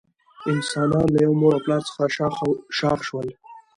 انسانان 0.51 1.05
له 1.13 1.19
یوه 1.25 1.35
مور 1.41 1.53
او 1.57 1.63
پلار 1.65 1.81
څخه 1.89 2.03
شاخ 2.15 2.33
شاخ 2.77 2.99
شول. 3.07 3.27